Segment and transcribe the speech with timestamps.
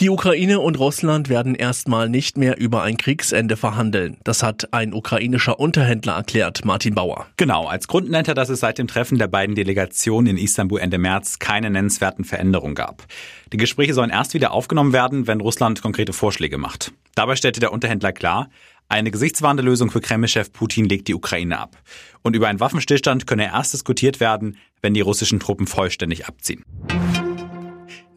[0.00, 4.16] Die Ukraine und Russland werden erstmal nicht mehr über ein Kriegsende verhandeln.
[4.24, 7.26] Das hat ein ukrainischer Unterhändler erklärt, Martin Bauer.
[7.36, 10.80] Genau, als Grund nennt er, dass es seit dem Treffen der beiden Delegationen in Istanbul
[10.80, 13.04] Ende März keine nennenswerten Veränderungen gab.
[13.52, 16.92] Die Gespräche sollen erst wieder aufgenommen werden, wenn Russland konkrete Vorschläge macht.
[17.14, 18.48] Dabei stellte der Unterhändler klar,
[18.88, 21.76] eine gesichtswahrende Lösung für Kreml-Chef Putin legt die Ukraine ab.
[22.22, 26.64] Und über einen Waffenstillstand könne erst diskutiert werden, wenn die russischen Truppen vollständig abziehen.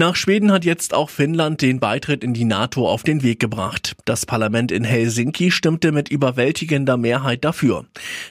[0.00, 3.96] Nach Schweden hat jetzt auch Finnland den Beitritt in die NATO auf den Weg gebracht.
[4.06, 7.84] Das Parlament in Helsinki stimmte mit überwältigender Mehrheit dafür.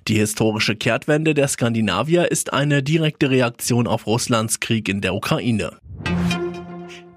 [0.08, 5.78] Die historische Kehrtwende der Skandinavier ist eine direkte Reaktion auf Russlands Krieg in der Ukraine.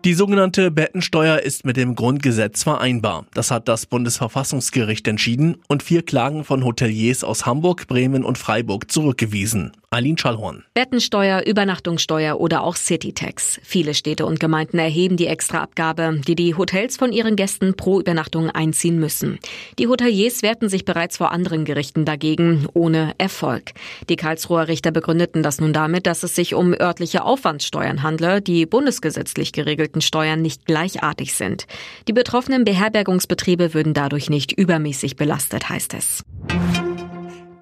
[0.05, 3.25] Die sogenannte Bettensteuer ist mit dem Grundgesetz vereinbar.
[3.33, 8.91] Das hat das Bundesverfassungsgericht entschieden und vier Klagen von Hoteliers aus Hamburg, Bremen und Freiburg
[8.91, 9.72] zurückgewiesen.
[9.93, 10.65] Eileen Schallhorn.
[10.73, 13.61] Bettensteuer, Übernachtungssteuer oder auch Citytax.
[13.62, 18.49] Viele Städte und Gemeinden erheben die Extraabgabe, die die Hotels von ihren Gästen pro Übernachtung
[18.49, 19.39] einziehen müssen.
[19.79, 23.73] Die Hoteliers wehrten sich bereits vor anderen Gerichten dagegen, ohne Erfolg.
[24.09, 28.65] Die Karlsruher Richter begründeten das nun damit, dass es sich um örtliche Aufwandssteuern handle, die
[28.65, 31.67] bundesgesetzlich geregelten Steuern nicht gleichartig sind.
[32.09, 36.25] Die betroffenen Beherbergungsbetriebe würden dadurch nicht übermäßig belastet, heißt es.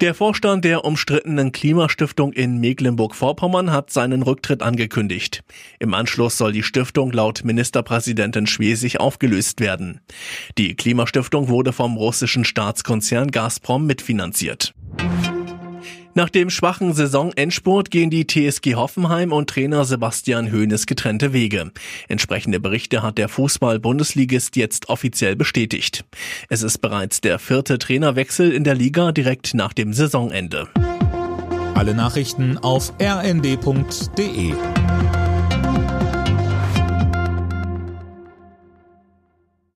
[0.01, 5.43] Der Vorstand der umstrittenen Klimastiftung in Mecklenburg-Vorpommern hat seinen Rücktritt angekündigt.
[5.77, 10.01] Im Anschluss soll die Stiftung laut Ministerpräsidentin Schwesig aufgelöst werden.
[10.57, 14.73] Die Klimastiftung wurde vom russischen Staatskonzern Gazprom mitfinanziert.
[16.13, 21.71] Nach dem schwachen Saisonendspurt gehen die TSG Hoffenheim und Trainer Sebastian Hoeneß getrennte Wege.
[22.09, 26.03] Entsprechende Berichte hat der Fußball-Bundesligist jetzt offiziell bestätigt.
[26.49, 30.67] Es ist bereits der vierte Trainerwechsel in der Liga direkt nach dem Saisonende.
[31.75, 34.53] Alle Nachrichten auf rnd.de